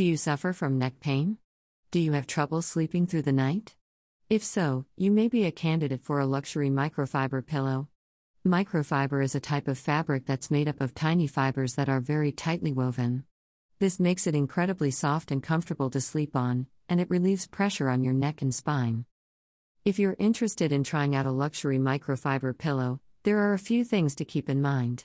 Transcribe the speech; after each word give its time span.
Do 0.00 0.06
you 0.06 0.16
suffer 0.16 0.54
from 0.54 0.78
neck 0.78 0.98
pain? 1.00 1.36
Do 1.90 2.00
you 2.00 2.12
have 2.12 2.26
trouble 2.26 2.62
sleeping 2.62 3.06
through 3.06 3.20
the 3.20 3.34
night? 3.34 3.76
If 4.30 4.42
so, 4.42 4.86
you 4.96 5.10
may 5.10 5.28
be 5.28 5.44
a 5.44 5.52
candidate 5.52 6.02
for 6.02 6.18
a 6.18 6.24
luxury 6.24 6.70
microfiber 6.70 7.44
pillow. 7.44 7.88
Microfiber 8.42 9.22
is 9.22 9.34
a 9.34 9.40
type 9.40 9.68
of 9.68 9.76
fabric 9.76 10.24
that's 10.24 10.50
made 10.50 10.68
up 10.68 10.80
of 10.80 10.94
tiny 10.94 11.26
fibers 11.26 11.74
that 11.74 11.90
are 11.90 12.00
very 12.00 12.32
tightly 12.32 12.72
woven. 12.72 13.24
This 13.78 14.00
makes 14.00 14.26
it 14.26 14.34
incredibly 14.34 14.90
soft 14.90 15.30
and 15.30 15.42
comfortable 15.42 15.90
to 15.90 16.00
sleep 16.00 16.34
on, 16.34 16.66
and 16.88 16.98
it 16.98 17.10
relieves 17.10 17.46
pressure 17.46 17.90
on 17.90 18.02
your 18.02 18.14
neck 18.14 18.40
and 18.40 18.54
spine. 18.54 19.04
If 19.84 19.98
you're 19.98 20.16
interested 20.18 20.72
in 20.72 20.82
trying 20.82 21.14
out 21.14 21.26
a 21.26 21.30
luxury 21.30 21.78
microfiber 21.78 22.56
pillow, 22.56 23.00
there 23.24 23.36
are 23.40 23.52
a 23.52 23.58
few 23.58 23.84
things 23.84 24.14
to 24.14 24.24
keep 24.24 24.48
in 24.48 24.62
mind. 24.62 25.04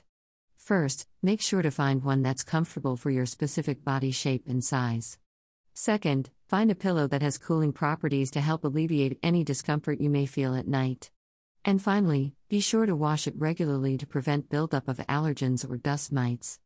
First, 0.66 1.06
make 1.22 1.40
sure 1.40 1.62
to 1.62 1.70
find 1.70 2.02
one 2.02 2.22
that's 2.22 2.42
comfortable 2.42 2.96
for 2.96 3.08
your 3.08 3.24
specific 3.24 3.84
body 3.84 4.10
shape 4.10 4.48
and 4.48 4.64
size. 4.64 5.16
Second, 5.74 6.30
find 6.48 6.72
a 6.72 6.74
pillow 6.74 7.06
that 7.06 7.22
has 7.22 7.38
cooling 7.38 7.72
properties 7.72 8.32
to 8.32 8.40
help 8.40 8.64
alleviate 8.64 9.16
any 9.22 9.44
discomfort 9.44 10.00
you 10.00 10.10
may 10.10 10.26
feel 10.26 10.56
at 10.56 10.66
night. 10.66 11.12
And 11.64 11.80
finally, 11.80 12.34
be 12.48 12.58
sure 12.58 12.84
to 12.84 12.96
wash 12.96 13.28
it 13.28 13.38
regularly 13.38 13.96
to 13.96 14.08
prevent 14.08 14.50
buildup 14.50 14.88
of 14.88 14.96
allergens 15.08 15.64
or 15.70 15.76
dust 15.76 16.10
mites. 16.10 16.58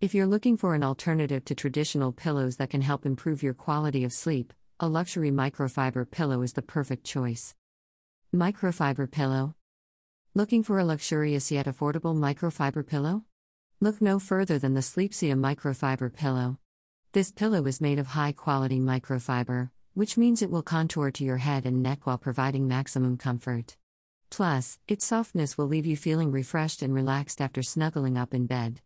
If 0.00 0.14
you're 0.14 0.26
looking 0.26 0.56
for 0.56 0.74
an 0.74 0.82
alternative 0.82 1.44
to 1.44 1.54
traditional 1.54 2.10
pillows 2.10 2.56
that 2.56 2.70
can 2.70 2.80
help 2.80 3.04
improve 3.04 3.42
your 3.42 3.52
quality 3.52 4.02
of 4.02 4.14
sleep, 4.14 4.54
a 4.80 4.88
luxury 4.88 5.30
microfiber 5.30 6.10
pillow 6.10 6.40
is 6.40 6.54
the 6.54 6.62
perfect 6.62 7.04
choice. 7.04 7.54
Microfiber 8.34 9.10
pillow. 9.10 9.56
Looking 10.32 10.62
for 10.62 10.78
a 10.78 10.86
luxurious 10.86 11.52
yet 11.52 11.66
affordable 11.66 12.16
microfiber 12.16 12.86
pillow? 12.86 13.26
Look 13.82 14.00
no 14.00 14.20
further 14.20 14.60
than 14.60 14.74
the 14.74 14.80
Sleepsia 14.80 15.34
microfiber 15.34 16.14
pillow. 16.14 16.56
This 17.14 17.32
pillow 17.32 17.66
is 17.66 17.80
made 17.80 17.98
of 17.98 18.06
high 18.06 18.30
quality 18.30 18.78
microfiber, 18.78 19.70
which 19.94 20.16
means 20.16 20.40
it 20.40 20.52
will 20.52 20.62
contour 20.62 21.10
to 21.10 21.24
your 21.24 21.38
head 21.38 21.66
and 21.66 21.82
neck 21.82 22.06
while 22.06 22.16
providing 22.16 22.68
maximum 22.68 23.16
comfort. 23.16 23.76
Plus, 24.30 24.78
its 24.86 25.04
softness 25.04 25.58
will 25.58 25.66
leave 25.66 25.84
you 25.84 25.96
feeling 25.96 26.30
refreshed 26.30 26.80
and 26.80 26.94
relaxed 26.94 27.40
after 27.40 27.60
snuggling 27.60 28.16
up 28.16 28.32
in 28.32 28.46
bed. 28.46 28.80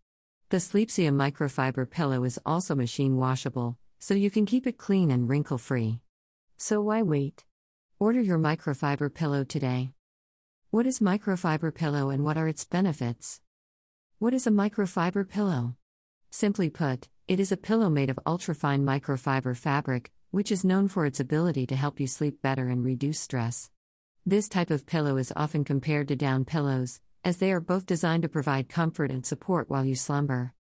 The 0.48 0.60
Sleepsia 0.60 1.10
microfiber 1.12 1.90
pillow 1.90 2.24
is 2.24 2.40
also 2.46 2.74
machine 2.74 3.18
washable, 3.18 3.76
so 3.98 4.14
you 4.14 4.30
can 4.30 4.46
keep 4.46 4.66
it 4.66 4.78
clean 4.78 5.10
and 5.10 5.28
wrinkle 5.28 5.58
free. 5.58 6.00
So 6.56 6.80
why 6.80 7.02
wait? 7.02 7.44
Order 7.98 8.22
your 8.22 8.38
microfiber 8.38 9.12
pillow 9.12 9.44
today. 9.44 9.90
What 10.70 10.86
is 10.86 11.00
microfiber 11.00 11.74
pillow 11.74 12.08
and 12.08 12.24
what 12.24 12.38
are 12.38 12.48
its 12.48 12.64
benefits? 12.64 13.42
What 14.18 14.32
is 14.32 14.46
a 14.46 14.50
microfiber 14.50 15.28
pillow? 15.28 15.76
Simply 16.30 16.70
put, 16.70 17.06
it 17.28 17.38
is 17.38 17.52
a 17.52 17.56
pillow 17.58 17.90
made 17.90 18.08
of 18.08 18.18
ultrafine 18.24 18.82
microfiber 18.82 19.54
fabric, 19.54 20.10
which 20.30 20.50
is 20.50 20.64
known 20.64 20.88
for 20.88 21.04
its 21.04 21.20
ability 21.20 21.66
to 21.66 21.76
help 21.76 22.00
you 22.00 22.06
sleep 22.06 22.40
better 22.40 22.68
and 22.68 22.82
reduce 22.82 23.20
stress. 23.20 23.70
This 24.24 24.48
type 24.48 24.70
of 24.70 24.86
pillow 24.86 25.18
is 25.18 25.34
often 25.36 25.64
compared 25.64 26.08
to 26.08 26.16
down 26.16 26.46
pillows, 26.46 26.98
as 27.24 27.36
they 27.36 27.52
are 27.52 27.60
both 27.60 27.84
designed 27.84 28.22
to 28.22 28.30
provide 28.30 28.70
comfort 28.70 29.10
and 29.10 29.26
support 29.26 29.68
while 29.68 29.84
you 29.84 29.94
slumber. 29.94 30.54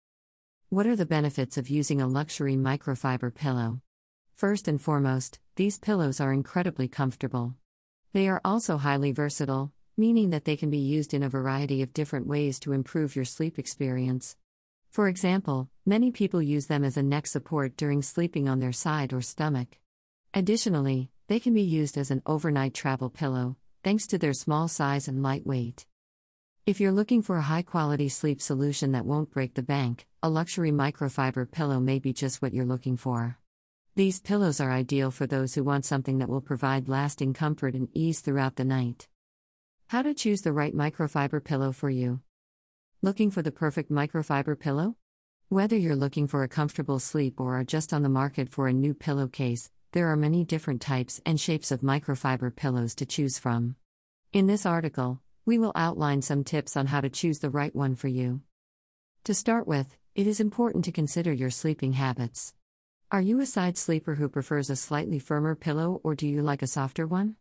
What 0.67 0.85
are 0.85 0.97
the 0.97 1.05
benefits 1.05 1.57
of 1.57 1.69
using 1.69 2.01
a 2.01 2.07
luxury 2.09 2.57
microfiber 2.57 3.33
pillow? 3.33 3.79
First 4.33 4.67
and 4.67 4.81
foremost, 4.81 5.39
these 5.55 5.79
pillows 5.79 6.19
are 6.19 6.33
incredibly 6.33 6.89
comfortable. 6.89 7.55
They 8.11 8.27
are 8.27 8.41
also 8.43 8.75
highly 8.75 9.13
versatile, 9.13 9.71
meaning 9.97 10.29
that 10.31 10.45
they 10.45 10.57
can 10.57 10.69
be 10.69 10.77
used 10.77 11.13
in 11.13 11.23
a 11.23 11.29
variety 11.29 11.81
of 11.81 11.93
different 11.93 12.27
ways 12.27 12.59
to 12.59 12.73
improve 12.73 13.15
your 13.15 13.25
sleep 13.25 13.57
experience. 13.57 14.35
For 14.89 15.07
example, 15.07 15.69
many 15.85 16.11
people 16.11 16.41
use 16.41 16.67
them 16.67 16.83
as 16.83 16.97
a 16.97 17.03
neck 17.03 17.27
support 17.27 17.77
during 17.77 18.01
sleeping 18.01 18.49
on 18.49 18.59
their 18.59 18.71
side 18.71 19.13
or 19.13 19.21
stomach. 19.21 19.77
Additionally, 20.33 21.09
they 21.27 21.39
can 21.39 21.53
be 21.53 21.61
used 21.61 21.97
as 21.97 22.11
an 22.11 22.21
overnight 22.25 22.73
travel 22.73 23.09
pillow, 23.09 23.57
thanks 23.83 24.05
to 24.07 24.17
their 24.17 24.33
small 24.33 24.67
size 24.67 25.07
and 25.07 25.23
light 25.23 25.45
weight. 25.45 25.85
If 26.65 26.79
you're 26.79 26.91
looking 26.91 27.21
for 27.21 27.37
a 27.37 27.41
high 27.41 27.61
quality 27.61 28.09
sleep 28.09 28.41
solution 28.41 28.91
that 28.93 29.05
won't 29.05 29.31
break 29.31 29.53
the 29.53 29.63
bank, 29.63 30.07
a 30.23 30.29
luxury 30.29 30.71
microfiber 30.71 31.49
pillow 31.49 31.79
may 31.79 31.99
be 31.99 32.11
just 32.11 32.41
what 32.41 32.53
you're 32.53 32.65
looking 32.65 32.97
for. 32.97 33.37
These 33.95 34.19
pillows 34.19 34.59
are 34.59 34.71
ideal 34.71 35.11
for 35.11 35.27
those 35.27 35.53
who 35.53 35.63
want 35.63 35.85
something 35.85 36.17
that 36.17 36.27
will 36.27 36.41
provide 36.41 36.89
lasting 36.89 37.33
comfort 37.33 37.75
and 37.75 37.87
ease 37.93 38.19
throughout 38.19 38.55
the 38.55 38.65
night. 38.65 39.07
How 39.89 40.01
to 40.01 40.15
choose 40.15 40.41
the 40.41 40.51
right 40.51 40.73
microfiber 40.73 41.43
pillow 41.43 41.71
for 41.71 41.91
you. 41.91 42.21
Looking 43.03 43.29
for 43.29 43.43
the 43.43 43.51
perfect 43.51 43.91
microfiber 43.91 44.59
pillow? 44.59 44.95
Whether 45.49 45.77
you're 45.77 45.95
looking 45.95 46.25
for 46.27 46.41
a 46.41 46.47
comfortable 46.47 46.97
sleep 46.97 47.39
or 47.39 47.59
are 47.59 47.63
just 47.63 47.93
on 47.93 48.01
the 48.01 48.09
market 48.09 48.49
for 48.49 48.67
a 48.67 48.73
new 48.73 48.95
pillowcase, 48.95 49.69
there 49.91 50.07
are 50.07 50.15
many 50.15 50.43
different 50.43 50.81
types 50.81 51.21
and 51.23 51.39
shapes 51.39 51.71
of 51.71 51.81
microfiber 51.81 52.55
pillows 52.55 52.95
to 52.95 53.05
choose 53.05 53.37
from. 53.37 53.75
In 54.33 54.47
this 54.47 54.65
article, 54.65 55.21
we 55.45 55.59
will 55.59 55.71
outline 55.75 56.23
some 56.23 56.43
tips 56.43 56.75
on 56.75 56.87
how 56.87 56.99
to 56.99 57.09
choose 57.09 57.37
the 57.37 57.51
right 57.51 57.73
one 57.75 57.93
for 57.93 58.07
you. 58.07 58.41
To 59.25 59.35
start 59.35 59.67
with, 59.67 59.95
it 60.15 60.25
is 60.25 60.39
important 60.39 60.83
to 60.85 60.91
consider 60.91 61.31
your 61.31 61.51
sleeping 61.51 61.93
habits. 61.93 62.55
Are 63.11 63.21
you 63.21 63.39
a 63.39 63.45
side 63.45 63.77
sleeper 63.77 64.15
who 64.15 64.29
prefers 64.29 64.71
a 64.71 64.75
slightly 64.75 65.19
firmer 65.19 65.53
pillow 65.53 66.01
or 66.03 66.15
do 66.15 66.27
you 66.27 66.41
like 66.41 66.63
a 66.63 66.67
softer 66.67 67.05
one? 67.05 67.35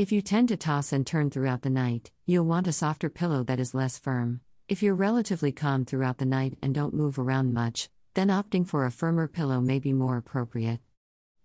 If 0.00 0.10
you 0.10 0.22
tend 0.22 0.48
to 0.48 0.56
toss 0.56 0.94
and 0.94 1.06
turn 1.06 1.28
throughout 1.28 1.60
the 1.60 1.68
night, 1.68 2.10
you'll 2.24 2.46
want 2.46 2.66
a 2.66 2.72
softer 2.72 3.10
pillow 3.10 3.42
that 3.44 3.60
is 3.60 3.74
less 3.74 3.98
firm. 3.98 4.40
If 4.66 4.82
you're 4.82 4.94
relatively 4.94 5.52
calm 5.52 5.84
throughout 5.84 6.16
the 6.16 6.24
night 6.24 6.56
and 6.62 6.74
don't 6.74 6.94
move 6.94 7.18
around 7.18 7.52
much, 7.52 7.90
then 8.14 8.28
opting 8.28 8.66
for 8.66 8.86
a 8.86 8.90
firmer 8.90 9.28
pillow 9.28 9.60
may 9.60 9.78
be 9.78 9.92
more 9.92 10.16
appropriate. 10.16 10.80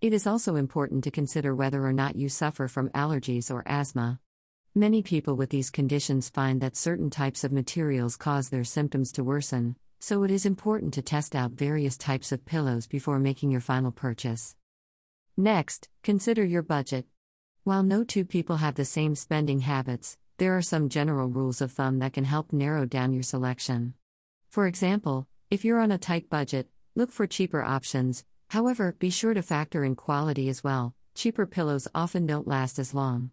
It 0.00 0.14
is 0.14 0.26
also 0.26 0.56
important 0.56 1.04
to 1.04 1.10
consider 1.10 1.54
whether 1.54 1.84
or 1.84 1.92
not 1.92 2.16
you 2.16 2.30
suffer 2.30 2.66
from 2.66 2.88
allergies 2.94 3.50
or 3.50 3.62
asthma. 3.66 4.20
Many 4.74 5.02
people 5.02 5.36
with 5.36 5.50
these 5.50 5.68
conditions 5.68 6.30
find 6.30 6.62
that 6.62 6.76
certain 6.76 7.10
types 7.10 7.44
of 7.44 7.52
materials 7.52 8.16
cause 8.16 8.48
their 8.48 8.64
symptoms 8.64 9.12
to 9.12 9.22
worsen, 9.22 9.76
so 10.00 10.22
it 10.22 10.30
is 10.30 10.46
important 10.46 10.94
to 10.94 11.02
test 11.02 11.36
out 11.36 11.50
various 11.50 11.98
types 11.98 12.32
of 12.32 12.46
pillows 12.46 12.86
before 12.86 13.18
making 13.18 13.50
your 13.50 13.60
final 13.60 13.92
purchase. 13.92 14.56
Next, 15.36 15.90
consider 16.02 16.42
your 16.42 16.62
budget. 16.62 17.04
While 17.66 17.82
no 17.82 18.04
two 18.04 18.24
people 18.24 18.58
have 18.58 18.76
the 18.76 18.84
same 18.84 19.16
spending 19.16 19.58
habits, 19.58 20.16
there 20.38 20.56
are 20.56 20.62
some 20.62 20.88
general 20.88 21.26
rules 21.26 21.60
of 21.60 21.72
thumb 21.72 21.98
that 21.98 22.12
can 22.12 22.22
help 22.22 22.52
narrow 22.52 22.86
down 22.86 23.12
your 23.12 23.24
selection. 23.24 23.94
For 24.48 24.68
example, 24.68 25.26
if 25.50 25.64
you're 25.64 25.80
on 25.80 25.90
a 25.90 25.98
tight 25.98 26.30
budget, 26.30 26.68
look 26.94 27.10
for 27.10 27.26
cheaper 27.26 27.64
options, 27.64 28.24
however, 28.50 28.94
be 29.00 29.10
sure 29.10 29.34
to 29.34 29.42
factor 29.42 29.82
in 29.82 29.96
quality 29.96 30.48
as 30.48 30.62
well. 30.62 30.94
Cheaper 31.16 31.44
pillows 31.44 31.88
often 31.92 32.24
don't 32.24 32.46
last 32.46 32.78
as 32.78 32.94
long. 32.94 33.32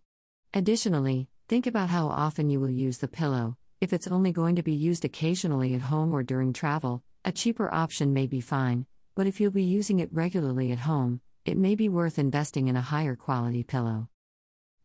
Additionally, 0.52 1.28
Think 1.50 1.68
about 1.68 1.90
how 1.90 2.08
often 2.08 2.50
you 2.50 2.60
will 2.60 2.72
use 2.72 2.98
the 2.98 3.08
pillow. 3.08 3.58
If 3.82 3.92
it's 3.94 4.08
only 4.08 4.32
going 4.32 4.56
to 4.56 4.64
be 4.64 4.74
used 4.74 5.06
occasionally 5.06 5.76
at 5.76 5.82
home 5.82 6.12
or 6.12 6.24
during 6.24 6.54
travel, 6.54 7.04
a 7.26 7.32
cheaper 7.32 7.72
option 7.72 8.14
may 8.14 8.28
be 8.28 8.42
fine, 8.42 8.86
but 9.14 9.28
if 9.28 9.40
you'll 9.40 9.52
be 9.52 9.62
using 9.62 10.00
it 10.00 10.10
regularly 10.12 10.72
at 10.72 10.80
home, 10.80 11.20
it 11.46 11.58
may 11.58 11.76
be 11.76 11.90
worth 11.90 12.18
investing 12.18 12.70
in 12.70 12.76
a 12.76 12.82
higher 12.82 13.16
quality 13.16 13.62
pillow. 13.62 14.08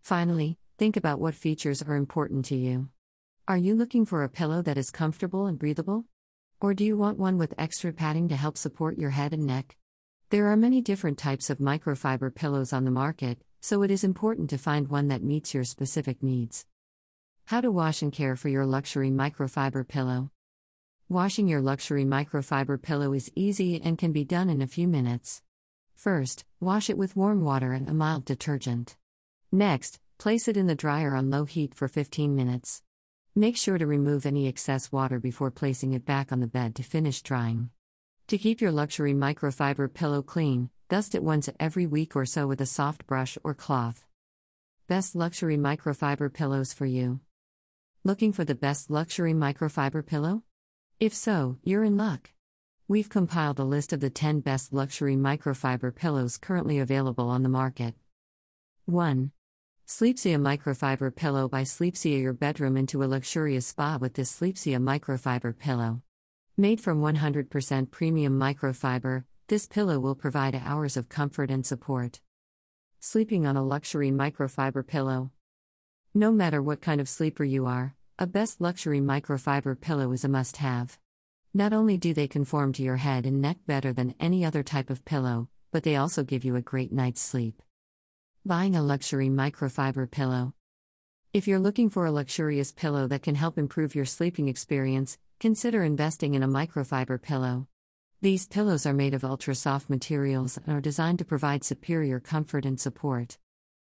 Finally, 0.08 0.56
think 0.78 0.96
about 0.96 1.20
what 1.20 1.34
features 1.34 1.82
are 1.82 1.94
important 1.94 2.46
to 2.46 2.56
you. 2.56 2.88
Are 3.46 3.58
you 3.58 3.74
looking 3.74 4.06
for 4.06 4.22
a 4.22 4.30
pillow 4.30 4.62
that 4.62 4.78
is 4.78 4.90
comfortable 4.90 5.44
and 5.44 5.58
breathable? 5.58 6.06
Or 6.62 6.72
do 6.72 6.82
you 6.82 6.96
want 6.96 7.18
one 7.18 7.36
with 7.36 7.52
extra 7.58 7.92
padding 7.92 8.26
to 8.30 8.34
help 8.34 8.56
support 8.56 8.96
your 8.96 9.10
head 9.10 9.34
and 9.34 9.44
neck? 9.44 9.76
There 10.30 10.46
are 10.46 10.56
many 10.56 10.80
different 10.80 11.18
types 11.18 11.50
of 11.50 11.58
microfiber 11.58 12.34
pillows 12.34 12.72
on 12.72 12.86
the 12.86 12.90
market, 12.90 13.42
so 13.60 13.82
it 13.82 13.90
is 13.90 14.02
important 14.02 14.48
to 14.48 14.56
find 14.56 14.88
one 14.88 15.08
that 15.08 15.22
meets 15.22 15.52
your 15.52 15.64
specific 15.64 16.22
needs. 16.22 16.64
How 17.44 17.60
to 17.60 17.70
wash 17.70 18.00
and 18.00 18.10
care 18.10 18.34
for 18.34 18.48
your 18.48 18.64
luxury 18.64 19.10
microfiber 19.10 19.86
pillow. 19.86 20.30
Washing 21.10 21.48
your 21.48 21.60
luxury 21.60 22.06
microfiber 22.06 22.80
pillow 22.80 23.12
is 23.12 23.30
easy 23.34 23.78
and 23.78 23.98
can 23.98 24.12
be 24.12 24.24
done 24.24 24.48
in 24.48 24.62
a 24.62 24.66
few 24.66 24.88
minutes. 24.88 25.42
First, 25.94 26.46
wash 26.60 26.88
it 26.88 26.96
with 26.96 27.14
warm 27.14 27.44
water 27.44 27.74
and 27.74 27.90
a 27.90 27.92
mild 27.92 28.24
detergent. 28.24 28.96
Next, 29.52 30.00
place 30.18 30.48
it 30.48 30.56
in 30.56 30.66
the 30.66 30.74
dryer 30.74 31.14
on 31.14 31.30
low 31.30 31.44
heat 31.44 31.74
for 31.74 31.88
15 31.88 32.34
minutes. 32.34 32.82
Make 33.34 33.56
sure 33.56 33.78
to 33.78 33.86
remove 33.86 34.26
any 34.26 34.46
excess 34.46 34.90
water 34.90 35.18
before 35.18 35.50
placing 35.50 35.92
it 35.92 36.04
back 36.04 36.32
on 36.32 36.40
the 36.40 36.46
bed 36.46 36.74
to 36.76 36.82
finish 36.82 37.22
drying. 37.22 37.70
To 38.28 38.38
keep 38.38 38.60
your 38.60 38.72
luxury 38.72 39.14
microfiber 39.14 39.92
pillow 39.92 40.22
clean, 40.22 40.70
Dust 40.88 41.14
it 41.14 41.22
once 41.22 41.50
every 41.60 41.86
week 41.86 42.16
or 42.16 42.24
so 42.24 42.46
with 42.46 42.62
a 42.62 42.66
soft 42.66 43.06
brush 43.06 43.36
or 43.44 43.52
cloth. 43.52 44.06
Best 44.86 45.14
luxury 45.14 45.58
microfiber 45.58 46.32
pillows 46.32 46.72
for 46.72 46.86
you. 46.86 47.20
Looking 48.04 48.32
for 48.32 48.46
the 48.46 48.54
best 48.54 48.90
luxury 48.90 49.34
microfiber 49.34 50.06
pillow? 50.06 50.44
If 50.98 51.14
so, 51.14 51.58
you're 51.62 51.84
in 51.84 51.98
luck. 51.98 52.30
We've 52.88 53.10
compiled 53.10 53.58
a 53.58 53.64
list 53.64 53.92
of 53.92 54.00
the 54.00 54.08
10 54.08 54.40
best 54.40 54.72
luxury 54.72 55.14
microfiber 55.14 55.94
pillows 55.94 56.38
currently 56.38 56.78
available 56.78 57.28
on 57.28 57.42
the 57.42 57.50
market. 57.50 57.94
1. 58.86 59.30
Sleepsia 59.88 60.36
Microfiber 60.36 61.16
Pillow 61.16 61.48
by 61.48 61.62
Sleepsia 61.62 62.20
Your 62.20 62.34
bedroom 62.34 62.76
into 62.76 63.02
a 63.02 63.08
luxurious 63.08 63.68
spa 63.68 63.96
with 63.98 64.12
this 64.12 64.30
Sleepsia 64.30 64.76
microfiber 64.76 65.58
pillow. 65.58 66.02
Made 66.58 66.78
from 66.78 67.00
100% 67.00 67.90
premium 67.90 68.38
microfiber, 68.38 69.24
This 69.46 69.66
pillow 69.66 69.98
will 69.98 70.14
provide 70.14 70.54
hours 70.54 70.98
of 70.98 71.08
comfort 71.08 71.50
and 71.50 71.64
support. 71.64 72.20
Sleeping 73.00 73.46
on 73.46 73.56
a 73.56 73.64
luxury 73.64 74.10
microfiber 74.10 74.86
pillow. 74.86 75.30
No 76.12 76.32
matter 76.32 76.60
what 76.60 76.82
kind 76.82 77.00
of 77.00 77.08
sleeper 77.08 77.44
you 77.44 77.64
are, 77.64 77.96
a 78.18 78.26
best 78.26 78.60
luxury 78.60 79.00
microfiber 79.00 79.80
pillow 79.80 80.12
is 80.12 80.22
a 80.22 80.28
must 80.28 80.58
have. 80.58 80.98
Not 81.54 81.72
only 81.72 81.96
do 81.96 82.12
they 82.12 82.28
conform 82.28 82.74
to 82.74 82.82
your 82.82 82.98
head 82.98 83.24
and 83.24 83.40
neck 83.40 83.56
better 83.66 83.94
than 83.94 84.14
any 84.20 84.44
other 84.44 84.62
type 84.62 84.90
of 84.90 85.06
pillow, 85.06 85.48
but 85.72 85.82
they 85.82 85.96
also 85.96 86.24
give 86.24 86.44
you 86.44 86.56
a 86.56 86.60
great 86.60 86.92
night's 86.92 87.22
sleep. 87.22 87.62
Buying 88.48 88.76
a 88.76 88.82
luxury 88.82 89.28
microfiber 89.28 90.10
pillow. 90.10 90.54
If 91.34 91.46
you're 91.46 91.58
looking 91.58 91.90
for 91.90 92.06
a 92.06 92.10
luxurious 92.10 92.72
pillow 92.72 93.06
that 93.08 93.22
can 93.22 93.34
help 93.34 93.58
improve 93.58 93.94
your 93.94 94.06
sleeping 94.06 94.48
experience, 94.48 95.18
consider 95.38 95.84
investing 95.84 96.32
in 96.32 96.42
a 96.42 96.48
microfiber 96.48 97.20
pillow. 97.20 97.68
These 98.22 98.46
pillows 98.46 98.86
are 98.86 98.94
made 98.94 99.12
of 99.12 99.22
ultra 99.22 99.54
soft 99.54 99.90
materials 99.90 100.56
and 100.56 100.74
are 100.74 100.80
designed 100.80 101.18
to 101.18 101.26
provide 101.26 101.62
superior 101.62 102.20
comfort 102.20 102.64
and 102.64 102.80
support. 102.80 103.36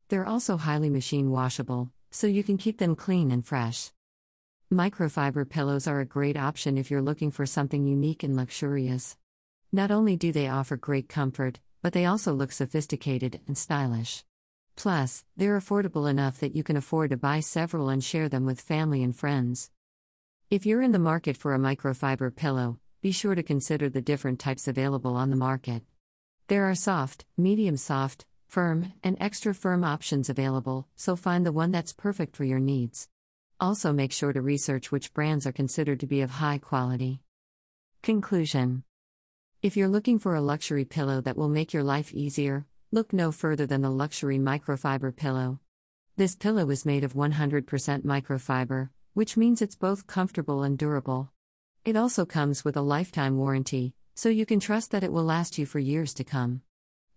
They're 0.08 0.26
also 0.26 0.56
highly 0.56 0.90
machine 0.90 1.30
washable, 1.30 1.92
so 2.10 2.26
you 2.26 2.42
can 2.42 2.58
keep 2.58 2.78
them 2.78 2.96
clean 2.96 3.30
and 3.30 3.46
fresh. 3.46 3.92
Microfiber 4.74 5.48
pillows 5.48 5.86
are 5.86 6.00
a 6.00 6.04
great 6.04 6.36
option 6.36 6.76
if 6.76 6.90
you're 6.90 7.00
looking 7.00 7.30
for 7.30 7.46
something 7.46 7.86
unique 7.86 8.24
and 8.24 8.34
luxurious. 8.34 9.16
Not 9.70 9.92
only 9.92 10.16
do 10.16 10.32
they 10.32 10.48
offer 10.48 10.76
great 10.76 11.08
comfort, 11.08 11.60
but 11.82 11.92
they 11.92 12.04
also 12.04 12.32
look 12.32 12.50
sophisticated 12.50 13.38
and 13.46 13.56
stylish. 13.56 14.24
Plus, 14.76 15.24
they're 15.36 15.58
affordable 15.58 16.08
enough 16.08 16.38
that 16.40 16.54
you 16.54 16.62
can 16.62 16.76
afford 16.76 17.10
to 17.10 17.16
buy 17.16 17.40
several 17.40 17.88
and 17.88 18.04
share 18.04 18.28
them 18.28 18.44
with 18.44 18.60
family 18.60 19.02
and 19.02 19.16
friends. 19.16 19.70
If 20.50 20.66
you're 20.66 20.82
in 20.82 20.92
the 20.92 20.98
market 20.98 21.36
for 21.36 21.54
a 21.54 21.58
microfiber 21.58 22.36
pillow, 22.36 22.78
be 23.00 23.10
sure 23.10 23.34
to 23.34 23.42
consider 23.42 23.88
the 23.88 24.02
different 24.02 24.38
types 24.38 24.68
available 24.68 25.16
on 25.16 25.30
the 25.30 25.36
market. 25.36 25.82
There 26.48 26.64
are 26.64 26.74
soft, 26.74 27.24
medium 27.36 27.76
soft, 27.76 28.26
firm, 28.46 28.92
and 29.02 29.16
extra 29.18 29.54
firm 29.54 29.82
options 29.82 30.28
available, 30.28 30.86
so 30.94 31.16
find 31.16 31.44
the 31.44 31.52
one 31.52 31.72
that's 31.72 31.92
perfect 31.92 32.36
for 32.36 32.44
your 32.44 32.60
needs. 32.60 33.08
Also, 33.58 33.92
make 33.92 34.12
sure 34.12 34.32
to 34.32 34.42
research 34.42 34.92
which 34.92 35.14
brands 35.14 35.46
are 35.46 35.52
considered 35.52 36.00
to 36.00 36.06
be 36.06 36.20
of 36.20 36.30
high 36.30 36.58
quality. 36.58 37.22
Conclusion 38.02 38.84
If 39.62 39.76
you're 39.76 39.88
looking 39.88 40.18
for 40.18 40.34
a 40.34 40.40
luxury 40.40 40.84
pillow 40.84 41.20
that 41.22 41.36
will 41.36 41.48
make 41.48 41.72
your 41.72 41.82
life 41.82 42.12
easier, 42.12 42.66
Look 42.96 43.12
no 43.12 43.30
further 43.30 43.66
than 43.66 43.82
the 43.82 43.90
luxury 43.90 44.38
microfiber 44.38 45.14
pillow. 45.14 45.60
This 46.16 46.34
pillow 46.34 46.70
is 46.70 46.86
made 46.86 47.04
of 47.04 47.12
100% 47.12 47.66
microfiber, 48.06 48.88
which 49.12 49.36
means 49.36 49.60
it's 49.60 49.76
both 49.76 50.06
comfortable 50.06 50.62
and 50.62 50.78
durable. 50.78 51.30
It 51.84 51.94
also 51.94 52.24
comes 52.24 52.64
with 52.64 52.74
a 52.74 52.80
lifetime 52.80 53.36
warranty, 53.36 53.92
so 54.14 54.30
you 54.30 54.46
can 54.46 54.60
trust 54.60 54.92
that 54.92 55.04
it 55.04 55.12
will 55.12 55.24
last 55.24 55.58
you 55.58 55.66
for 55.66 55.78
years 55.78 56.14
to 56.14 56.24
come. 56.24 56.62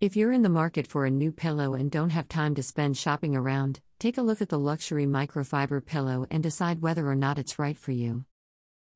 If 0.02 0.18
you're 0.18 0.34
in 0.34 0.42
the 0.42 0.50
market 0.50 0.86
for 0.86 1.06
a 1.06 1.10
new 1.10 1.32
pillow 1.32 1.76
and 1.76 1.90
don't 1.90 2.10
have 2.10 2.28
time 2.28 2.56
to 2.56 2.62
spend 2.62 2.98
shopping 2.98 3.34
around, 3.34 3.80
take 4.00 4.18
a 4.18 4.22
look 4.22 4.42
at 4.42 4.50
the 4.50 4.60
luxury 4.60 5.06
microfiber 5.06 5.86
pillow 5.86 6.28
and 6.30 6.44
decide 6.44 6.82
whether 6.82 7.08
or 7.08 7.16
not 7.16 7.40
it's 7.40 7.58
right 7.58 7.78
for 7.78 7.94
you. 7.94 8.26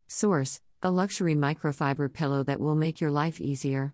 Source 0.09 0.59
The 0.81 0.91
luxury 0.91 1.33
microfiber 1.33 2.11
pillow 2.11 2.43
that 2.43 2.59
will 2.59 2.75
make 2.75 2.99
your 2.99 3.11
life 3.11 3.39
easier. 3.39 3.91